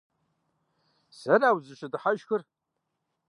Сэра 1.17 1.49
узыщыдыхьэшхыр? 1.55 2.41